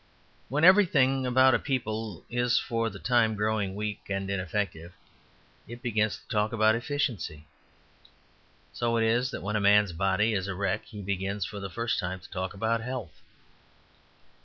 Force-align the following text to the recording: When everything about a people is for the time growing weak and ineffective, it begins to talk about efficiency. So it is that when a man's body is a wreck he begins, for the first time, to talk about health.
When 0.49 0.63
everything 0.63 1.27
about 1.27 1.53
a 1.53 1.59
people 1.59 2.25
is 2.27 2.57
for 2.57 2.89
the 2.89 2.97
time 2.97 3.35
growing 3.35 3.75
weak 3.75 4.01
and 4.09 4.31
ineffective, 4.31 4.93
it 5.67 5.83
begins 5.83 6.17
to 6.17 6.27
talk 6.27 6.51
about 6.53 6.73
efficiency. 6.73 7.45
So 8.73 8.97
it 8.97 9.03
is 9.05 9.29
that 9.29 9.43
when 9.43 9.55
a 9.55 9.61
man's 9.61 9.93
body 9.93 10.33
is 10.33 10.47
a 10.47 10.55
wreck 10.55 10.85
he 10.85 11.03
begins, 11.03 11.45
for 11.45 11.59
the 11.59 11.69
first 11.69 11.99
time, 11.99 12.19
to 12.19 12.29
talk 12.31 12.55
about 12.55 12.81
health. 12.81 13.21